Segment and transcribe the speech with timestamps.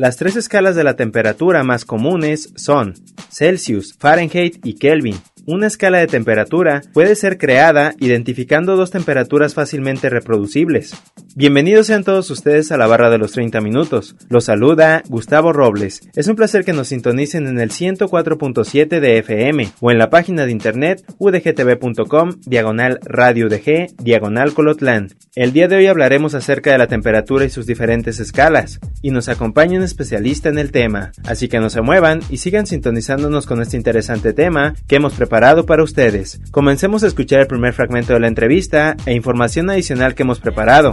[0.00, 2.94] Las tres escalas de la temperatura más comunes son
[3.30, 5.20] Celsius, Fahrenheit y Kelvin.
[5.46, 10.94] Una escala de temperatura puede ser creada identificando dos temperaturas fácilmente reproducibles.
[11.34, 14.16] Bienvenidos sean todos ustedes a la barra de los 30 minutos.
[14.28, 16.02] Los saluda Gustavo Robles.
[16.14, 20.44] Es un placer que nos sintonicen en el 104.7 de FM o en la página
[20.44, 25.08] de internet udgtv.com diagonal radio UDG diagonal colotlán.
[25.34, 29.28] El día de hoy hablaremos acerca de la temperatura y sus diferentes escalas y nos
[29.28, 31.12] acompaña un especialista en el tema.
[31.24, 35.29] Así que no se muevan y sigan sintonizándonos con este interesante tema que hemos preparado
[35.30, 36.40] para ustedes.
[36.50, 40.90] Comencemos a escuchar el primer fragmento de la entrevista e información adicional que hemos preparado.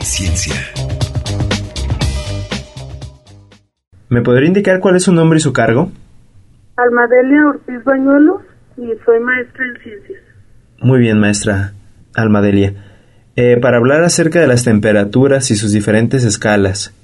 [0.00, 0.54] Ciencia,
[4.08, 5.90] ¿Me podría indicar cuál es su nombre y su cargo?
[6.76, 8.42] Almadelia Ortiz Bañuelos
[8.76, 10.22] y soy maestra en ciencias.
[10.80, 11.72] Muy bien, maestra
[12.14, 12.74] Almadelia.
[13.36, 16.94] Eh, para hablar acerca de las temperaturas y sus diferentes escalas,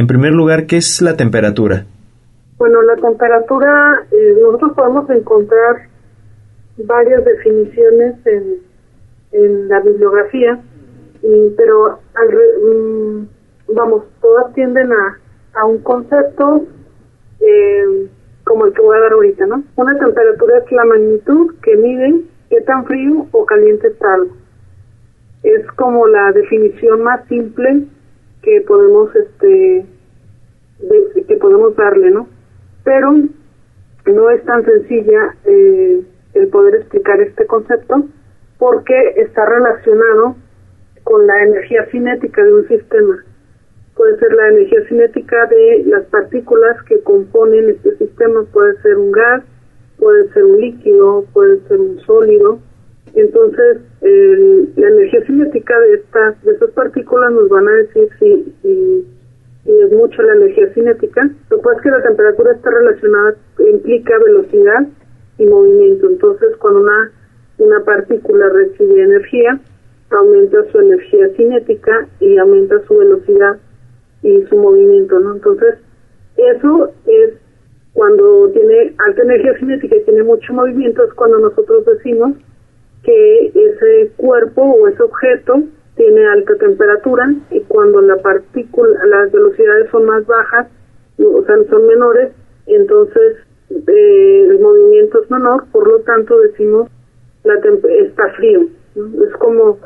[0.00, 1.84] en primer lugar, ¿qué es la temperatura?
[2.56, 5.88] Bueno, la temperatura, eh, nosotros podemos encontrar
[6.78, 8.60] varias definiciones en,
[9.32, 10.58] en la bibliografía,
[11.22, 12.28] y, pero al
[12.64, 13.28] mm,
[13.74, 15.18] vamos, todas tienden a,
[15.60, 16.64] a un concepto
[17.40, 18.08] eh,
[18.44, 19.62] como el que voy a dar ahorita, ¿no?
[19.76, 24.34] Una temperatura es la magnitud que mide qué tan frío o caliente está algo.
[25.42, 27.84] Es como la definición más simple
[28.42, 29.86] que podemos este
[31.28, 32.28] que podemos darle, ¿no?
[32.84, 33.12] Pero
[34.06, 36.02] no es tan sencilla eh,
[36.34, 38.04] el poder explicar este concepto
[38.58, 40.36] porque está relacionado
[41.04, 43.24] con la energía cinética de un sistema.
[43.94, 49.12] Puede ser la energía cinética de las partículas que componen este sistema, puede ser un
[49.12, 49.44] gas,
[49.98, 52.60] puede ser un líquido, puede ser un sólido.
[53.14, 58.54] Entonces, el- la energía cinética de estas de estas partículas nos van a decir si,
[58.62, 59.06] si,
[59.64, 61.28] si es mucho la energía cinética.
[61.50, 64.86] Lo que pasa es que la temperatura está relacionada, implica velocidad
[65.38, 66.08] y movimiento.
[66.08, 67.10] Entonces, cuando una,
[67.58, 69.60] una partícula recibe energía,
[70.10, 73.58] aumenta su energía cinética y aumenta su velocidad
[74.22, 75.34] y su movimiento, ¿no?
[75.34, 75.74] Entonces,
[76.36, 77.34] eso es
[77.92, 82.32] cuando tiene alta energía cinética y tiene mucho movimiento, es cuando nosotros decimos
[83.02, 85.62] que ese cuerpo o ese objeto
[85.96, 90.68] tiene alta temperatura y cuando la partícula, las velocidades son más bajas,
[91.18, 92.32] o sea, son menores,
[92.66, 93.36] entonces
[93.70, 96.88] eh, el movimiento es menor, por lo tanto decimos
[97.44, 98.66] la está frío.
[98.94, 99.78] Es como,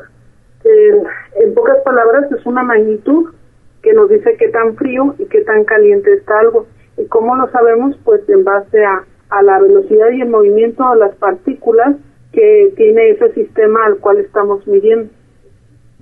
[0.63, 3.33] en pocas palabras, es una magnitud
[3.81, 6.67] que nos dice qué tan frío y qué tan caliente está algo.
[6.97, 7.95] ¿Y cómo lo sabemos?
[8.03, 11.95] Pues en base a, a la velocidad y el movimiento de las partículas
[12.35, 15.09] que tiene ese sistema al cual estamos midiendo.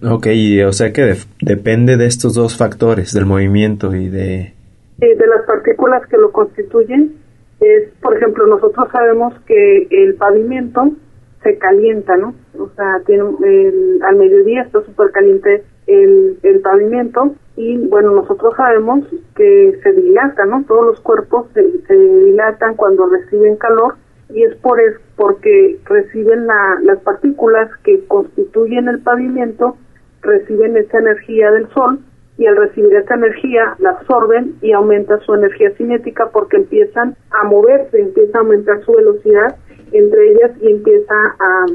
[0.09, 0.27] Ok,
[0.67, 4.53] o sea que def- depende de estos dos factores, del movimiento y de...
[5.01, 7.13] Eh, de las partículas que lo constituyen
[7.61, 10.91] es, por ejemplo, nosotros sabemos que el pavimento
[11.43, 12.33] se calienta, ¿no?
[12.59, 18.53] O sea, tiene, el- al mediodía está súper caliente el, el pavimento y, bueno, nosotros
[18.57, 19.05] sabemos
[19.35, 20.63] que se dilata, ¿no?
[20.67, 23.95] Todos los cuerpos se, se dilatan cuando reciben calor
[24.33, 29.77] y es por es porque reciben la, las partículas que constituyen el pavimento,
[30.21, 31.99] reciben esta energía del sol
[32.37, 37.43] y al recibir esta energía la absorben y aumenta su energía cinética porque empiezan a
[37.43, 39.55] moverse, empieza a aumentar su velocidad
[39.91, 41.65] entre ellas y empieza a,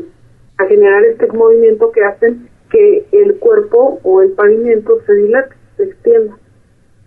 [0.59, 5.85] a generar este movimiento que hacen que el cuerpo o el pavimento se dilate, se
[5.85, 6.37] extienda.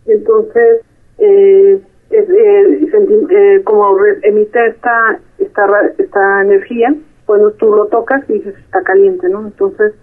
[0.05, 0.81] Entonces,
[1.17, 1.50] eh,
[2.29, 2.89] eh,
[3.29, 5.65] eh, como emite esta, esta,
[5.97, 6.93] esta energía,
[7.27, 9.45] bueno, tú lo tocas y dices está caliente, ¿no?
[9.45, 9.93] Entonces,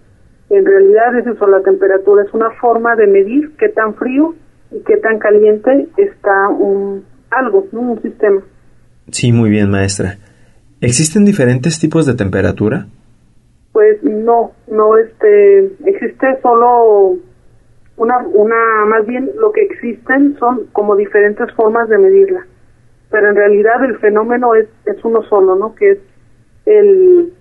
[0.49, 4.33] en realidad es eso, la temperatura es una forma de medir qué tan frío
[4.71, 7.81] y qué tan caliente está un algo, ¿no?
[7.81, 8.41] un sistema.
[9.11, 10.17] Sí, muy bien, maestra.
[10.81, 12.87] ¿Existen diferentes tipos de temperatura?
[13.71, 17.17] Pues no, no este existe solo
[17.99, 22.45] una una más bien lo que existen son como diferentes formas de medirla.
[23.11, 25.75] Pero en realidad el fenómeno es es uno solo, ¿no?
[25.75, 25.99] Que es
[26.65, 27.33] el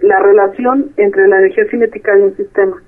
[0.00, 2.82] la relación entre la energía cinética de un sistema.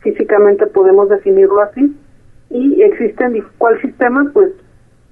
[0.00, 1.96] Físicamente podemos definirlo así.
[2.50, 4.28] Y existen, ¿cuál sistema?
[4.32, 4.50] Pues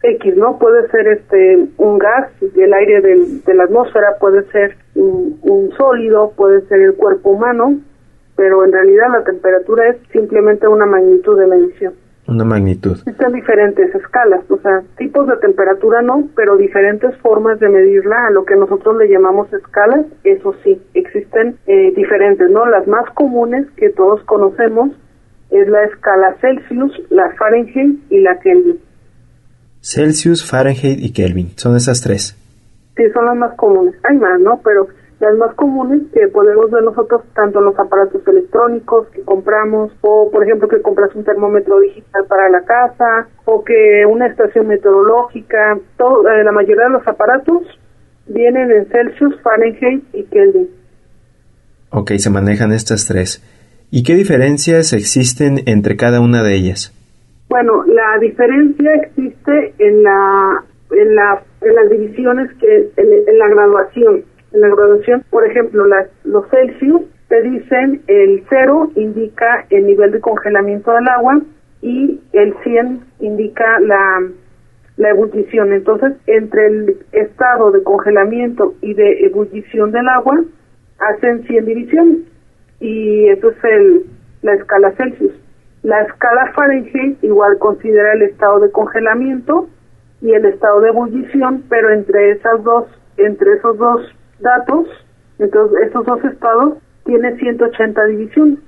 [0.03, 0.59] X, ¿no?
[0.59, 6.33] Puede ser este un gas, el aire de la atmósfera, puede ser un, un sólido,
[6.37, 7.79] puede ser el cuerpo humano,
[8.37, 11.95] pero en realidad la temperatura es simplemente una magnitud de medición.
[12.29, 12.99] Una magnitud.
[12.99, 18.31] Existen diferentes escalas, o sea, tipos de temperatura no, pero diferentes formas de medirla, a
[18.31, 22.67] lo que nosotros le llamamos escalas, eso sí, existen eh, diferentes, ¿no?
[22.67, 24.91] Las más comunes que todos conocemos
[25.51, 28.81] es la escala Celsius, la Fahrenheit y la Kelvin.
[29.81, 32.37] Celsius, Fahrenheit y Kelvin, son esas tres.
[32.97, 33.95] Sí, son las más comunes.
[34.03, 34.61] Hay más, ¿no?
[34.65, 34.89] Pero
[35.21, 40.31] las más comunes que podemos ver nosotros tanto en los aparatos electrónicos que compramos o
[40.31, 45.79] por ejemplo que compras un termómetro digital para la casa o que una estación meteorológica,
[45.97, 47.63] todo, eh, la mayoría de los aparatos
[48.27, 50.69] vienen en Celsius, Fahrenheit y Kelvin.
[51.91, 53.43] Ok, se manejan estas tres.
[53.91, 56.93] ¿Y qué diferencias existen entre cada una de ellas?
[57.49, 64.25] Bueno, la diferencia existe en la en, la, en las divisiones que en la graduación
[64.57, 70.13] en la graduación, por ejemplo, las, los Celsius te dicen el cero indica el nivel
[70.13, 71.41] de congelamiento del agua
[71.83, 74.23] y el 100 indica la,
[74.97, 75.73] la ebullición.
[75.73, 80.43] Entonces, entre el estado de congelamiento y de ebullición del agua,
[80.99, 82.19] hacen 100 divisiones.
[82.81, 84.07] Y eso es el,
[84.43, 85.33] la escala Celsius.
[85.83, 89.69] La escala Fahrenheit igual considera el estado de congelamiento
[90.23, 92.87] y el estado de ebullición, pero entre esas dos,
[93.19, 94.87] entre esos dos datos,
[95.39, 96.75] entonces estos dos estados
[97.05, 98.59] tienen 180 divisiones.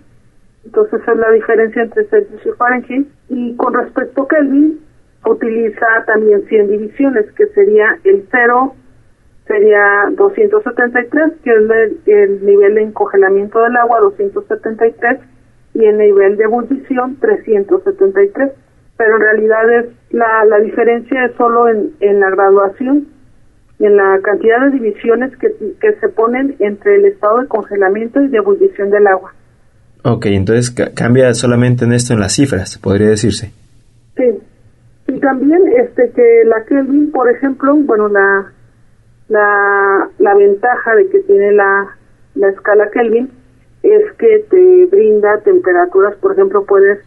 [0.64, 3.08] Entonces es la diferencia entre Celsius y Fahrenheit.
[3.28, 4.80] Y con respecto a Kelvin,
[5.24, 8.74] utiliza también 100 divisiones, que sería el 0
[9.46, 11.56] sería 273, que es
[12.06, 15.20] el, nivel de encongelamiento del agua, 273,
[15.72, 18.52] y el nivel de ebullición, 373.
[18.98, 23.06] Pero en realidad es la, la diferencia es solo en, en la graduación
[23.78, 25.48] en la cantidad de divisiones que,
[25.80, 29.32] que se ponen entre el estado de congelamiento y de ebullición del agua.
[30.04, 33.52] Ok, entonces cambia solamente en esto en las cifras, podría decirse.
[34.16, 34.24] Sí.
[35.06, 38.52] Y también este que la Kelvin, por ejemplo, bueno, la
[39.28, 41.96] la, la ventaja de que tiene la,
[42.34, 43.30] la escala Kelvin
[43.82, 46.98] es que te brinda temperaturas, por ejemplo, puedes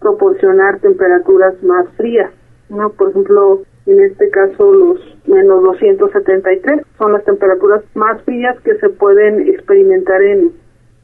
[0.00, 2.30] proporcionar temperaturas más frías,
[2.68, 2.90] ¿no?
[2.90, 8.88] Por ejemplo, en este caso los menos 273 son las temperaturas más frías que se
[8.88, 10.52] pueden experimentar en,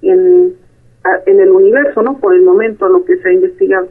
[0.03, 0.55] en,
[1.27, 2.19] en el universo, ¿no?
[2.19, 3.89] Por el momento, lo que se ha investigado.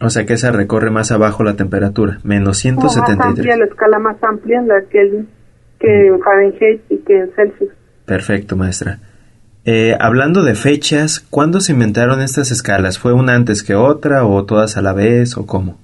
[0.00, 3.16] O sea que se recorre más abajo la temperatura, menos 173.
[3.18, 5.24] más amplia, la escala más amplia en la que,
[5.80, 7.70] que en Fahrenheit y que en Celsius.
[8.06, 8.98] Perfecto, maestra.
[9.64, 12.98] Eh, hablando de fechas, ¿cuándo se inventaron estas escalas?
[12.98, 15.78] ¿Fue una antes que otra o todas a la vez o cómo?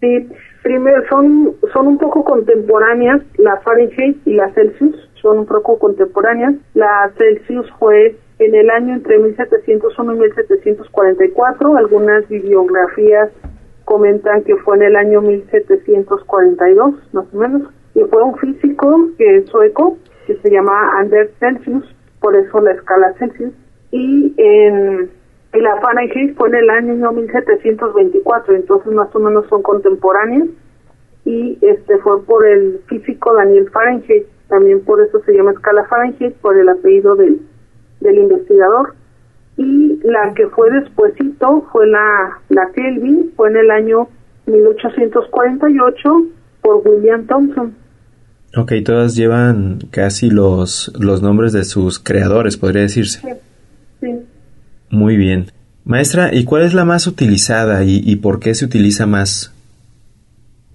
[0.00, 0.28] Sí,
[0.62, 6.54] primero son, son un poco contemporáneas, la Fahrenheit y la Celsius son un poco contemporáneas.
[6.72, 13.30] La Celsius fue en el año entre 1701 y 1744, algunas bibliografías
[13.84, 17.62] comentan que fue en el año 1742, más o menos,
[17.94, 21.84] y fue un físico que sueco, que se llama Anders Celsius,
[22.20, 23.52] por eso la escala Celsius,
[23.90, 25.10] y en
[25.54, 30.48] y la Fahrenheit fue en el año 1724, entonces más o menos son contemporáneos
[31.26, 36.34] y este fue por el físico Daniel Fahrenheit, también por eso se llama escala Fahrenheit
[36.36, 37.40] por el apellido del,
[38.00, 38.94] del investigador
[39.58, 44.08] y la que fue despuesito fue la la Kelvin, fue en el año
[44.46, 46.26] 1848
[46.62, 47.74] por William Thompson.
[48.56, 53.20] Ok, todas llevan casi los, los nombres de sus creadores, podría decirse.
[53.20, 53.28] Sí,
[54.00, 54.26] sí.
[54.90, 55.46] Muy bien.
[55.84, 59.52] Maestra, ¿y cuál es la más utilizada y, por qué se utiliza más?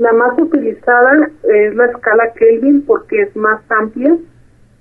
[0.02, 4.18] La más utilizada es la escala Kelvin porque es más amplia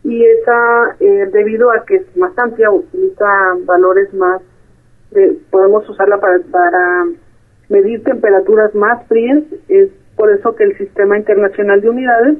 [0.03, 3.27] y esa, eh, debido a que es más amplia, utiliza
[3.67, 4.41] valores más,
[5.51, 7.05] podemos usarla para, para
[7.69, 12.39] medir temperaturas más frías, es por eso que el Sistema Internacional de Unidades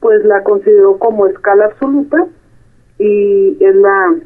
[0.00, 2.26] pues la consideró como escala absoluta
[2.98, 4.16] y es la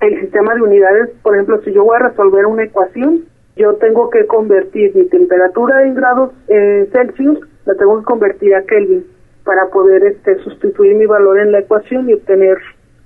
[0.00, 3.24] el sistema de unidades, por ejemplo, si yo voy a resolver una ecuación,
[3.58, 8.62] yo tengo que convertir mi temperatura en grados eh, Celsius, la tengo que convertir a
[8.62, 9.04] Kelvin
[9.44, 12.56] para poder este sustituir mi valor en la ecuación y obtener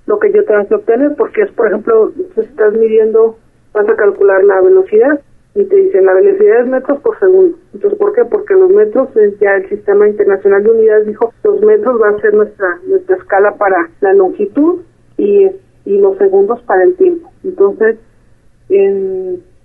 [0.05, 3.37] lo que yo tengo que obtener, porque es, por ejemplo, si estás midiendo,
[3.73, 5.19] vas a calcular la velocidad
[5.55, 7.57] y te dicen la velocidad es metros por segundo.
[7.73, 8.25] Entonces, ¿por qué?
[8.25, 12.33] Porque los metros, ya el Sistema Internacional de Unidades dijo, los metros van a ser
[12.33, 14.81] nuestra, nuestra escala para la longitud
[15.17, 15.49] y
[15.85, 17.31] y los segundos para el tiempo.
[17.43, 17.97] Entonces,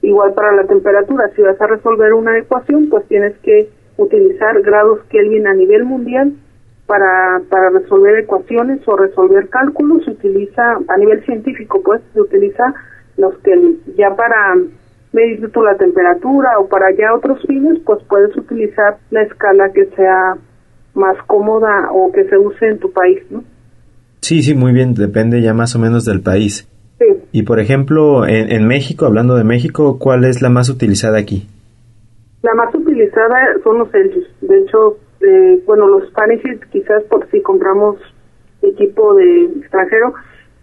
[0.02, 5.00] igual para la temperatura, si vas a resolver una ecuación, pues tienes que utilizar grados
[5.11, 6.35] Kelvin a nivel mundial
[6.87, 12.75] para, para resolver ecuaciones o resolver cálculos, se utiliza, a nivel científico, pues, se utiliza
[13.17, 13.81] los Kelvin.
[13.97, 14.57] Ya para
[15.12, 19.87] medir tú la temperatura o para ya otros fines, pues puedes utilizar la escala que
[19.97, 20.37] sea
[20.95, 23.45] más cómoda o que se use en tu país, ¿no?
[24.21, 26.69] Sí, sí, muy bien, depende ya más o menos del país.
[27.33, 31.47] Y por ejemplo, en, en México, hablando de México, ¿cuál es la más utilizada aquí?
[32.43, 34.27] La más utilizada son los Celsius.
[34.41, 37.97] De hecho, eh, bueno, los Fahrenheit quizás por si compramos
[38.63, 40.15] equipo de extranjero,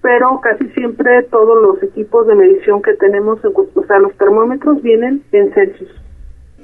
[0.02, 5.24] pero casi siempre todos los equipos de medición que tenemos, o sea, los termómetros vienen
[5.32, 5.90] en Celsius.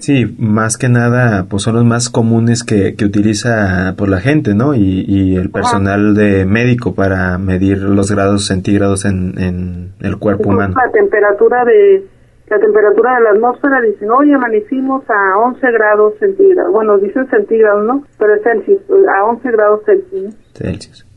[0.01, 4.55] Sí, más que nada, pues son los más comunes que, que utiliza por la gente,
[4.55, 4.73] ¿no?
[4.73, 10.49] Y, y el personal de médico para medir los grados centígrados en, en el cuerpo
[10.49, 10.73] humano.
[10.75, 12.03] La temperatura de
[12.49, 16.73] la temperatura de la atmósfera dicen, hoy amanecimos a 11 grados centígrados.
[16.73, 18.03] Bueno, dicen centígrados, ¿no?
[18.17, 20.35] Pero es Celsius, a 11 grados Celsius.
[20.55, 21.10] Celsius.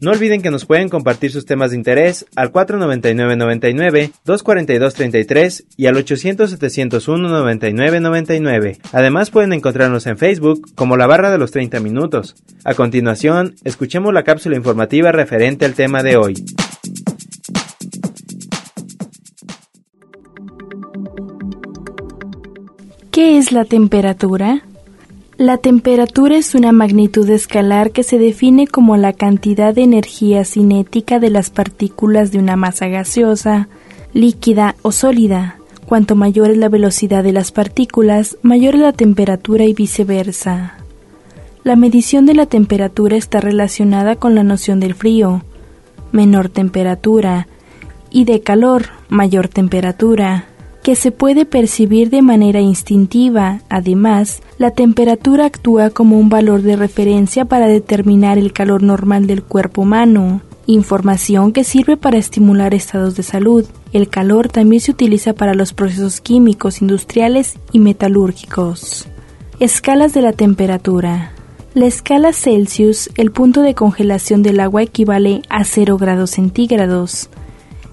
[0.00, 5.96] No olviden que nos pueden compartir sus temas de interés al 499-99, 242-33 y al
[5.96, 8.78] 800-701-9999.
[8.92, 12.36] Además pueden encontrarnos en Facebook como la barra de los 30 minutos.
[12.64, 16.34] A continuación, escuchemos la cápsula informativa referente al tema de hoy.
[23.10, 24.62] ¿Qué es la temperatura?
[25.38, 31.20] La temperatura es una magnitud escalar que se define como la cantidad de energía cinética
[31.20, 33.68] de las partículas de una masa gaseosa,
[34.12, 35.54] líquida o sólida.
[35.86, 40.74] Cuanto mayor es la velocidad de las partículas, mayor es la temperatura y viceversa.
[41.62, 45.44] La medición de la temperatura está relacionada con la noción del frío,
[46.10, 47.46] menor temperatura,
[48.10, 50.46] y de calor, mayor temperatura
[50.88, 53.60] que se puede percibir de manera instintiva.
[53.68, 59.42] Además, la temperatura actúa como un valor de referencia para determinar el calor normal del
[59.42, 63.66] cuerpo humano, información que sirve para estimular estados de salud.
[63.92, 69.08] El calor también se utiliza para los procesos químicos, industriales y metalúrgicos.
[69.60, 71.32] Escalas de la temperatura.
[71.74, 77.28] La escala Celsius, el punto de congelación del agua equivale a 0 grados centígrados.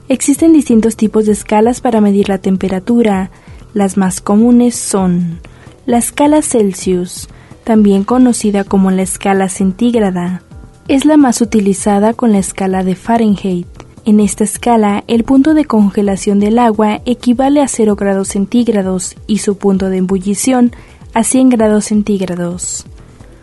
[0.08, 3.32] Existen distintos tipos de escalas para medir la temperatura.
[3.74, 5.40] Las más comunes son
[5.88, 7.28] la escala Celsius,
[7.64, 10.44] también conocida como la escala centígrada.
[10.88, 13.68] Es la más utilizada con la escala de Fahrenheit.
[14.06, 19.40] En esta escala, el punto de congelación del agua equivale a 0 grados centígrados y
[19.40, 20.72] su punto de ebullición
[21.16, 22.86] a 100 grados centígrados.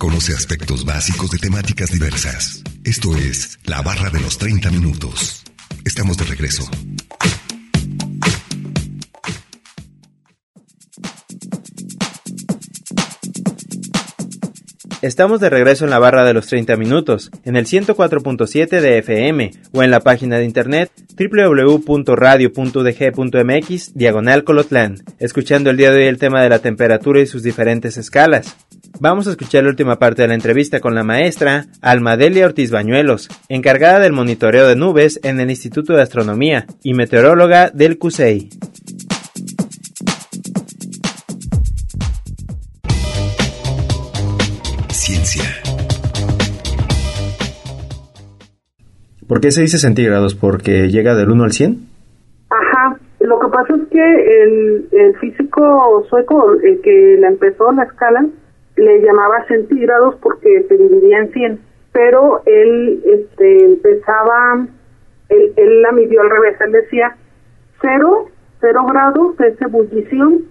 [0.00, 2.62] Conoce aspectos básicos de temáticas diversas.
[2.84, 5.44] Esto es La Barra de los 30 Minutos.
[5.84, 6.64] Estamos de regreso.
[15.02, 19.50] Estamos de regreso en la barra de los 30 minutos, en el 104.7 de FM
[19.72, 26.18] o en la página de internet www.radio.dg.mx diagonal Colotlán, escuchando el día de hoy el
[26.18, 28.54] tema de la temperatura y sus diferentes escalas.
[28.98, 33.28] Vamos a escuchar la última parte de la entrevista con la maestra Almadelia Ortiz Bañuelos,
[33.48, 38.50] encargada del monitoreo de nubes en el Instituto de Astronomía y meteoróloga del CUSEI.
[45.10, 45.44] ciencia.
[49.26, 50.34] ¿Por qué se dice centígrados?
[50.34, 51.78] ¿Porque llega del 1 al 100?
[52.50, 57.84] Ajá, lo que pasa es que el, el físico sueco, el que la empezó la
[57.84, 58.26] escala,
[58.80, 61.60] le llamaba centígrados porque se dividía en 100,
[61.92, 64.66] pero él este, empezaba,
[65.28, 67.16] él, él la midió al revés, él decía
[67.82, 68.28] 0,
[68.60, 70.44] 0 grados es ebullición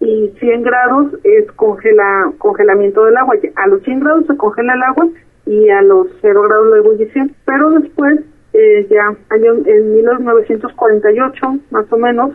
[0.00, 3.36] y 100 grados es congela, congelamiento del agua.
[3.56, 5.08] A los 100 grados se congela el agua
[5.46, 7.34] y a los 0 grados la ebullición.
[7.44, 8.20] Pero después,
[8.52, 12.32] eh, ya año, en 1948 más o menos,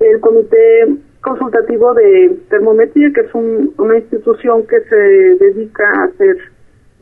[0.00, 6.36] el Comité Consultativo de Termometría, que es una institución que se dedica a hacer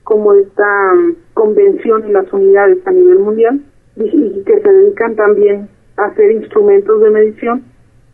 [0.04, 3.60] como esta um, convención en las unidades a nivel mundial
[3.96, 7.64] y que se dedican también a hacer instrumentos de medición,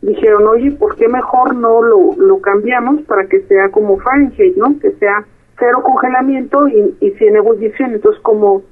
[0.01, 4.79] dijeron, oye, ¿por qué mejor no lo, lo cambiamos para que sea como Fahrenheit, ¿no?
[4.79, 5.25] Que sea
[5.59, 7.93] cero congelamiento y, y 100 ebullición.
[7.93, 8.63] Entonces, como,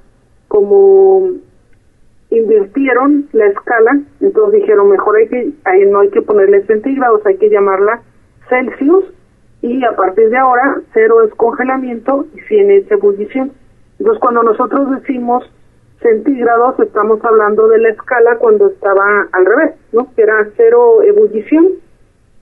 [0.48, 1.32] como
[2.38, 7.36] invirtieron la escala, entonces dijeron, mejor hay que, ahí no hay que ponerle centígrados, hay
[7.36, 8.02] que llamarla
[8.48, 9.04] Celsius
[9.62, 13.52] y a partir de ahora cero es congelamiento y 100 es ebullición.
[13.98, 15.44] Entonces, cuando nosotros decimos
[16.00, 20.12] centígrados, estamos hablando de la escala cuando estaba al revés, ¿no?
[20.14, 21.66] Que era cero ebullición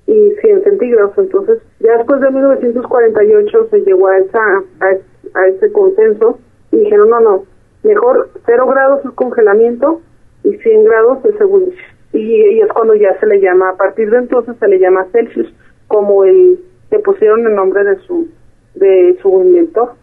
[0.06, 1.16] y 100 centígrados.
[1.16, 6.38] Entonces, ya después de 1948 se llegó a, esa, a, ese consenso
[6.72, 7.44] y dijeron, no, no,
[7.84, 10.00] mejor cero grados es congelamiento
[10.42, 11.94] y 100 grados es ebullición.
[12.12, 15.52] Y, es cuando ya se le llama, a partir de entonces se le llama Celsius,
[15.88, 16.60] como el,
[16.90, 18.28] le pusieron el nombre de su,
[18.74, 19.94] de su inventor.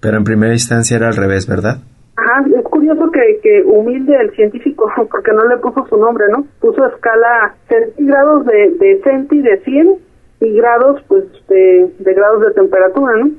[0.00, 1.78] Pero en primera instancia era al revés, ¿verdad?
[2.16, 6.46] Ajá, es curioso que, que humilde el científico, porque no le puso su nombre, ¿no?
[6.60, 9.98] Puso escala centígrados de, de centi de 100
[10.40, 13.30] y grados, pues, de, de grados de temperatura, ¿no?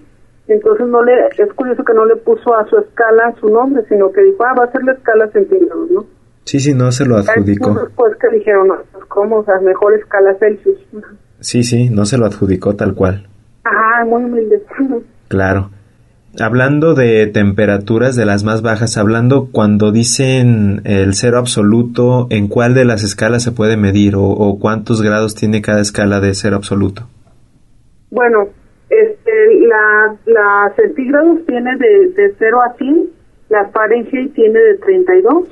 [0.49, 4.11] Entonces no le, es curioso que no le puso a su escala su nombre, sino
[4.11, 6.05] que dijo, ah, va a ser la escala centígrados, ¿no?
[6.43, 7.73] Sí, sí, no se lo adjudicó.
[7.73, 10.79] Después que dijeron, pues cómo, o sea, mejor escala Celsius.
[11.39, 13.27] Sí, sí, no se lo adjudicó tal cual.
[13.63, 14.63] Ajá, muy humilde.
[15.27, 15.69] Claro.
[16.39, 22.73] Hablando de temperaturas de las más bajas, hablando cuando dicen el cero absoluto, ¿en cuál
[22.73, 27.07] de las escalas se puede medir o, cuántos grados tiene cada escala de cero absoluto?
[28.11, 28.49] Bueno,
[28.89, 33.09] este, la, la centígrados tiene de, de 0 a 100,
[33.49, 35.47] la Fahrenheit tiene de 32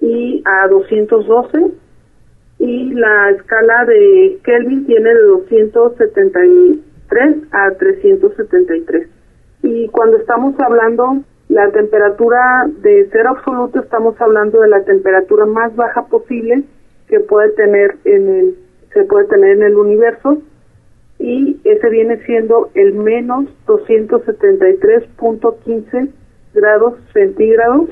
[0.00, 1.72] y a 212
[2.58, 9.08] y la escala de Kelvin tiene de 273 a 373
[9.62, 15.74] y cuando estamos hablando la temperatura de cero absoluto estamos hablando de la temperatura más
[15.76, 16.62] baja posible
[17.08, 18.58] que puede tener en el
[18.92, 20.42] se puede tener en el universo
[21.18, 26.10] y ese viene siendo el menos 273.15
[26.54, 27.90] grados centígrados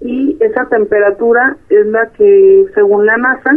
[0.00, 3.56] y esa temperatura es la que según la NASA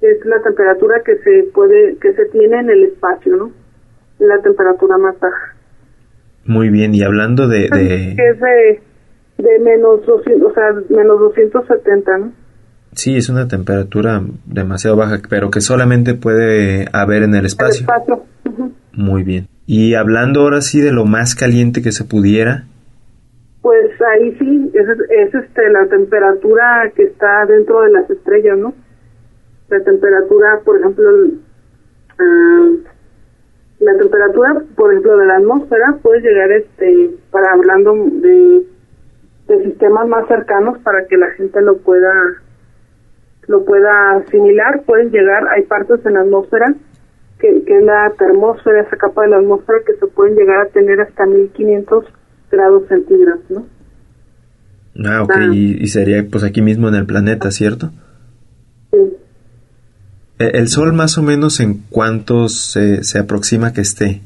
[0.00, 3.50] es la temperatura que se puede que se tiene en el espacio, ¿no?
[4.18, 5.56] La temperatura más baja.
[6.44, 7.68] Muy bien, y hablando de...
[7.72, 8.10] de...
[8.10, 8.38] Es
[9.38, 12.32] de, menos, 200, o sea, menos 270, ¿no?
[12.94, 17.86] Sí, es una temperatura demasiado baja, pero que solamente puede haber en el espacio.
[17.86, 18.24] El espacio.
[18.92, 19.48] Muy bien.
[19.66, 22.64] Y hablando ahora sí de lo más caliente que se pudiera.
[23.62, 28.74] Pues ahí sí, es, es este, la temperatura que está dentro de las estrellas, ¿no?
[29.70, 32.78] La temperatura, por ejemplo, uh,
[33.80, 38.66] la temperatura, por ejemplo, de la atmósfera puede llegar, este, para hablando de,
[39.48, 42.12] de sistemas más cercanos para que la gente lo pueda
[43.48, 46.74] lo pueda asimilar, pueden llegar, hay partes en la atmósfera
[47.38, 50.68] que, que es la termósfera, esa capa de la atmósfera que se pueden llegar a
[50.70, 52.04] tener hasta 1500
[52.50, 53.66] grados centígrados, ¿no?
[55.04, 55.50] Ah, ok, ah.
[55.52, 57.90] y, sería pues aquí mismo en el planeta, ¿cierto?
[58.92, 58.98] Sí.
[60.38, 64.20] Eh, ¿El Sol más o menos en cuántos se, se aproxima que esté?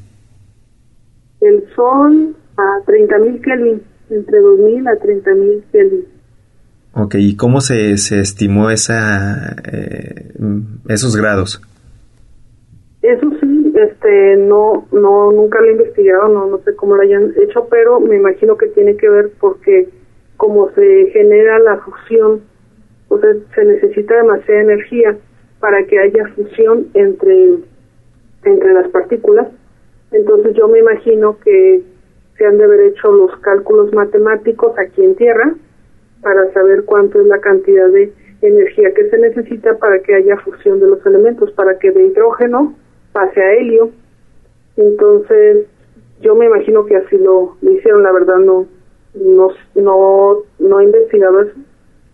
[1.41, 6.18] El Sol a 30.000 Kelvin, entre 2.000 a 30.000 Kelvin.
[6.93, 10.33] Ok, ¿y cómo se, se estimó esa, eh,
[10.87, 11.61] esos grados?
[13.01, 17.33] Eso sí, este, no, no, nunca lo he investigado, no, no sé cómo lo hayan
[17.41, 19.87] hecho, pero me imagino que tiene que ver porque
[20.35, 22.41] como se genera la fusión,
[23.07, 25.17] o sea, se necesita demasiada energía
[25.59, 27.55] para que haya fusión entre,
[28.43, 29.47] entre las partículas.
[30.11, 31.83] Entonces yo me imagino que
[32.37, 35.53] se han de haber hecho los cálculos matemáticos aquí en Tierra
[36.21, 40.79] para saber cuánto es la cantidad de energía que se necesita para que haya fusión
[40.79, 42.75] de los elementos, para que de hidrógeno
[43.11, 43.91] pase a helio.
[44.77, 45.67] Entonces,
[46.21, 48.65] yo me imagino que así lo, lo hicieron, la verdad no,
[49.15, 51.55] no, no, no he investigado eso,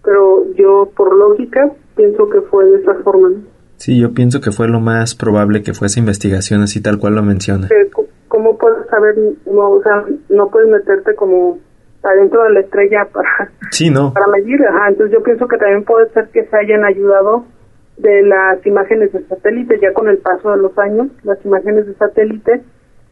[0.03, 3.31] pero yo por lógica pienso que fue de esa forma.
[3.77, 7.23] Sí, yo pienso que fue lo más probable que fuese investigación así tal cual lo
[7.23, 7.67] menciona.
[8.27, 9.15] ¿Cómo puedes saber?
[9.45, 11.59] No, o sea, no puedes meterte como
[12.05, 14.13] adentro de la estrella para, sí, no.
[14.13, 14.63] para medir.
[14.65, 17.45] Ajá, entonces yo pienso que también puede ser que se hayan ayudado
[17.97, 21.93] de las imágenes de satélite, ya con el paso de los años, las imágenes de
[21.95, 22.61] satélite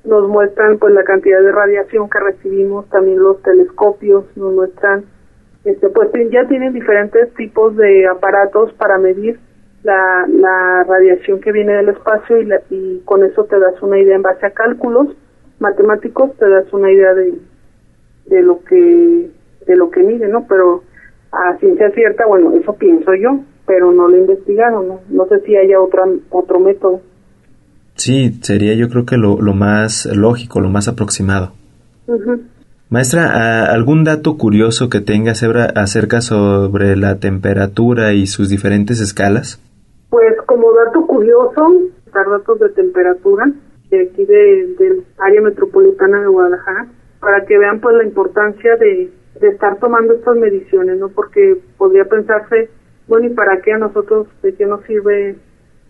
[0.03, 5.05] nos muestran pues la cantidad de radiación que recibimos, también los telescopios nos muestran,
[5.63, 9.39] este pues ya tienen diferentes tipos de aparatos para medir
[9.83, 14.15] la, la radiación que viene del espacio y, y con eso te das una idea
[14.15, 15.15] en base a cálculos
[15.59, 17.33] matemáticos, te das una idea de,
[18.25, 19.29] de lo que
[19.65, 20.45] de lo que mide, ¿no?
[20.47, 20.83] Pero
[21.31, 24.99] a ciencia cierta, bueno, eso pienso yo, pero no lo he investigado, ¿no?
[25.09, 27.01] No sé si haya otra, otro método.
[27.95, 31.53] Sí, sería yo creo que lo, lo más lógico, lo más aproximado.
[32.89, 39.59] Maestra, ¿algún dato curioso que tenga acerca sobre la temperatura y sus diferentes escalas?
[40.09, 41.71] Pues como dato curioso,
[42.13, 43.51] dar datos de temperatura
[43.89, 46.87] de aquí de, del área metropolitana de Guadalajara,
[47.23, 49.09] para que vean pues la importancia de,
[49.41, 51.09] estar tomando estas mediciones, ¿no?
[51.09, 52.69] Porque podría pensarse,
[53.07, 55.35] bueno, ¿y para qué a nosotros, de qué nos sirve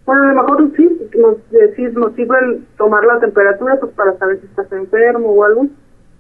[0.06, 4.17] bueno, a lo mejor sí, nos, decir, nos sirve el tomar la temperatura pues para
[4.17, 5.67] saber si estás enfermo o algo,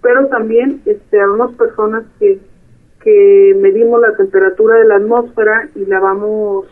[0.01, 2.39] pero también este, algunas personas que,
[3.01, 6.65] que medimos la temperatura de la atmósfera y la vamos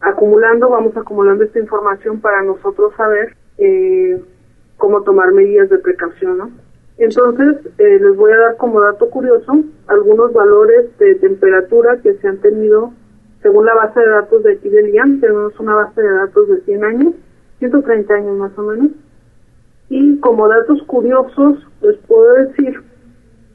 [0.00, 4.22] acumulando, vamos acumulando esta información para nosotros saber eh,
[4.76, 6.50] cómo tomar medidas de precaución, ¿no?
[6.98, 12.28] Entonces, eh, les voy a dar como dato curioso algunos valores de temperatura que se
[12.28, 12.92] han tenido
[13.42, 16.60] según la base de datos de aquí del IAM, tenemos una base de datos de
[16.62, 17.14] 100 años,
[17.60, 18.90] 130 años más o menos.
[19.88, 22.82] Y como datos curiosos, les puedo decir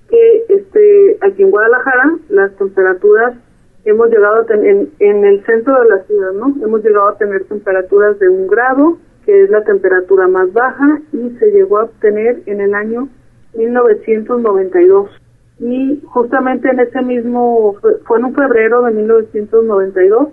[0.10, 3.36] que este aquí en Guadalajara las temperaturas
[3.86, 6.56] hemos llegado a tener en, el centro de la ciudad, ¿no?
[6.64, 11.30] Hemos llegado a tener temperaturas de un grado, que es la temperatura más baja, y
[11.40, 13.10] se llegó a obtener en el año
[13.56, 15.10] 1992
[15.60, 20.30] y justamente en ese mismo, fue en un febrero de 1992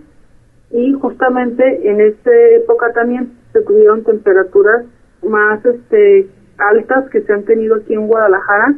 [0.73, 4.87] y justamente en esa época también se tuvieron temperaturas
[5.23, 6.29] más este
[6.59, 8.75] altas que se han tenido aquí en Guadalajara.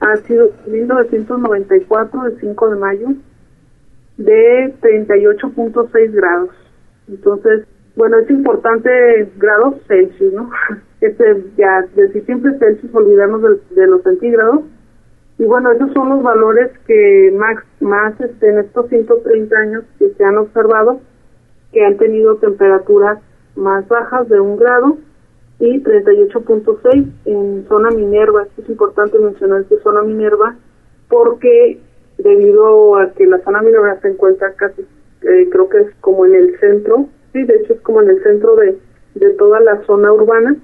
[0.00, 3.08] Ha sido 1994, el 5 de mayo,
[4.16, 6.50] de 38.6 grados.
[7.08, 10.50] Entonces, bueno, es importante grados Celsius, ¿no?
[11.00, 14.62] Este, ya, decir siempre Celsius, olvidarnos de los centígrados,
[15.40, 20.10] y bueno, esos son los valores que más, más este, en estos 130 años que
[20.10, 21.00] se han observado,
[21.72, 23.20] que han tenido temperaturas
[23.56, 24.98] más bajas de un grado
[25.58, 28.46] y 38.6 en zona Minerva.
[28.58, 30.56] es importante mencionar que zona Minerva
[31.08, 31.80] porque
[32.18, 34.82] debido a que la zona Minerva se encuentra casi,
[35.22, 38.22] eh, creo que es como en el centro, sí, de hecho es como en el
[38.22, 38.78] centro de,
[39.14, 40.56] de toda la zona urbana,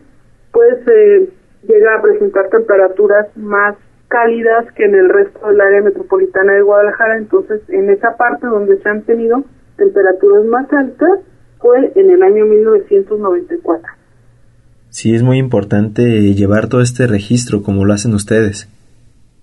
[0.56, 1.28] pues eh,
[1.68, 3.76] llega a presentar temperaturas más
[4.08, 8.78] cálidas que en el resto del área metropolitana de Guadalajara, entonces en esa parte donde
[8.78, 9.44] se han tenido
[9.76, 11.20] temperaturas más altas
[11.58, 13.86] fue en el año 1994.
[14.88, 18.66] Sí, es muy importante llevar todo este registro como lo hacen ustedes.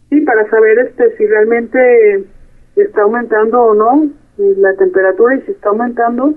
[0.10, 2.26] Sí, para saber este si realmente
[2.76, 4.06] está aumentando o no
[4.39, 6.34] eh, la temperatura y si está aumentando,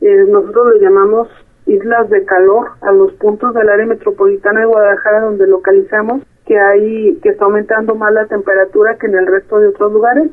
[0.00, 1.26] eh, nosotros le llamamos
[1.66, 7.18] islas de calor a los puntos del área metropolitana de Guadalajara donde localizamos que hay
[7.22, 10.30] que está aumentando más la temperatura que en el resto de otros lugares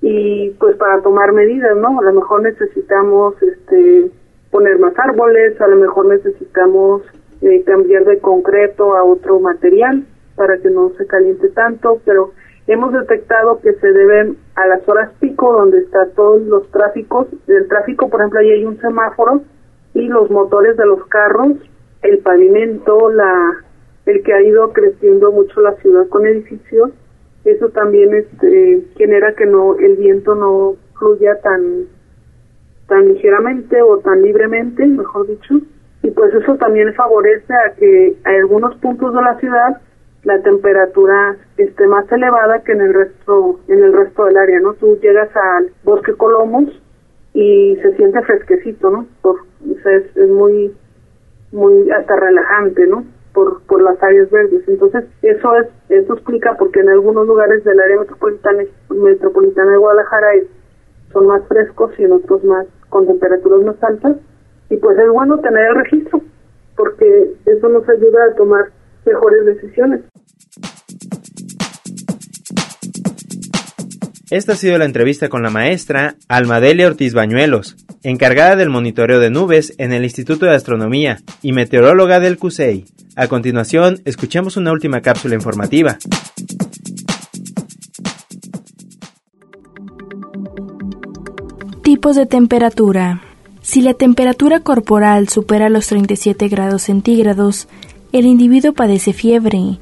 [0.00, 1.98] y pues para tomar medidas, ¿no?
[1.98, 4.10] A lo mejor necesitamos este
[4.50, 7.02] poner más árboles, a lo mejor necesitamos
[7.42, 10.04] eh, cambiar de concreto a otro material
[10.36, 12.32] para que no se caliente tanto, pero
[12.66, 17.68] hemos detectado que se deben a las horas pico donde está todos los tráficos, el
[17.68, 19.42] tráfico, por ejemplo, ahí hay un semáforo
[19.98, 21.52] y los motores de los carros,
[22.02, 23.64] el pavimento, la
[24.06, 26.92] el que ha ido creciendo mucho la ciudad con edificios,
[27.44, 31.86] eso también este, genera que no el viento no fluya tan
[32.86, 35.60] tan ligeramente o tan libremente, mejor dicho,
[36.02, 39.80] y pues eso también favorece a que a algunos puntos de la ciudad
[40.24, 44.72] la temperatura esté más elevada que en el resto en el resto del área, ¿no?
[44.74, 46.64] Tú llegas al Bosque Colomos
[47.34, 49.06] y se siente fresquecito, ¿no?
[49.20, 50.74] Por, es, es muy
[51.50, 53.04] muy hasta relajante, ¿no?
[53.38, 54.66] por, por las áreas verdes.
[54.66, 60.28] Entonces, eso es eso explica porque en algunos lugares del área metropolitana, metropolitana de Guadalajara
[61.12, 64.16] son más frescos y en otros más con temperaturas más altas.
[64.70, 66.20] Y pues es bueno tener el registro
[66.76, 68.70] porque eso nos ayuda a tomar
[69.06, 70.00] mejores decisiones.
[74.30, 79.30] Esta ha sido la entrevista con la maestra Almadelia Ortiz Bañuelos, encargada del monitoreo de
[79.30, 82.84] nubes en el Instituto de Astronomía y meteoróloga del CUSEI.
[83.16, 85.96] A continuación, escuchemos una última cápsula informativa.
[91.82, 93.22] Tipos de temperatura.
[93.62, 97.66] Si la temperatura corporal supera los 37 grados centígrados,
[98.12, 99.78] el individuo padece fiebre.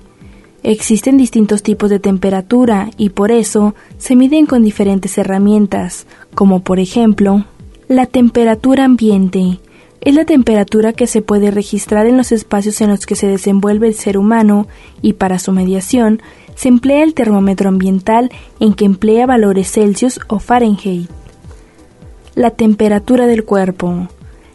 [0.62, 6.80] Existen distintos tipos de temperatura y por eso se miden con diferentes herramientas, como por
[6.80, 7.44] ejemplo,
[7.88, 9.60] la temperatura ambiente.
[10.00, 13.88] Es la temperatura que se puede registrar en los espacios en los que se desenvuelve
[13.88, 14.66] el ser humano
[15.02, 16.20] y para su mediación
[16.54, 21.08] se emplea el termómetro ambiental en que emplea valores Celsius o Fahrenheit.
[22.34, 24.08] La temperatura del cuerpo.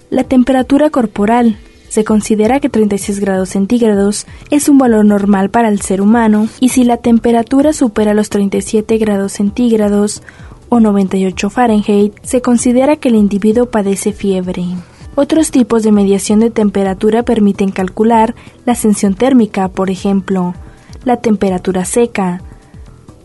[0.10, 1.58] La temperatura corporal
[1.92, 6.70] se considera que 36 grados centígrados es un valor normal para el ser humano y
[6.70, 10.24] si la temperatura supera los 37 grados centígrados
[10.70, 14.64] o 98 Fahrenheit, se considera que el individuo padece fiebre.
[15.16, 20.54] Otros tipos de mediación de temperatura permiten calcular la ascensión térmica, por ejemplo,
[21.04, 22.42] la temperatura seca,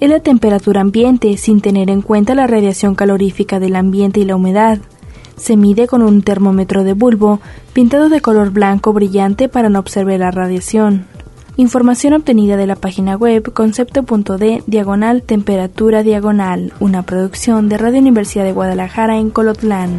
[0.01, 4.35] es la temperatura ambiente sin tener en cuenta la radiación calorífica del ambiente y la
[4.35, 4.81] humedad.
[5.37, 7.41] Se mide con un termómetro de bulbo
[7.73, 11.07] pintado de color blanco brillante para no observar la radiación.
[11.59, 18.45] Información obtenida de la página web concepto.d diagonal temperatura diagonal, una producción de Radio Universidad
[18.45, 19.91] de Guadalajara en Colotlán.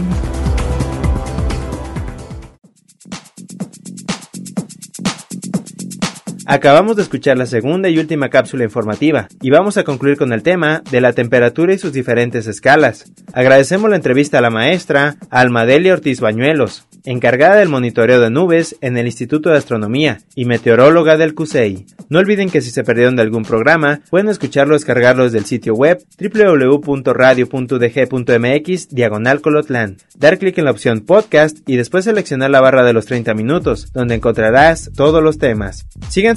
[6.50, 10.44] Acabamos de escuchar la segunda y última cápsula informativa y vamos a concluir con el
[10.44, 13.12] tema de la temperatura y sus diferentes escalas.
[13.34, 18.98] Agradecemos la entrevista a la maestra Almadelia Ortiz Bañuelos, encargada del monitoreo de nubes en
[18.98, 21.86] el Instituto de Astronomía y meteoróloga del CUSEI.
[22.08, 25.74] No olviden que si se perdieron de algún programa, pueden escucharlo o descargarlo desde sitio
[25.74, 29.98] web www.radio.dg.mx diagonal colotlán.
[30.16, 33.92] Dar clic en la opción podcast y después seleccionar la barra de los 30 minutos,
[33.92, 35.86] donde encontrarás todos los temas.
[36.10, 36.37] Sigan